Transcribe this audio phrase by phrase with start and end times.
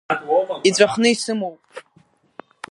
[0.67, 1.61] Иҵәахны исымоуп.